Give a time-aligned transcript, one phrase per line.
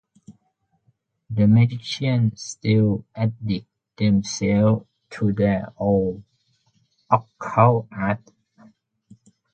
[1.29, 3.67] The magicians still addict
[3.97, 6.23] themselves to their old
[7.11, 8.31] occult arts.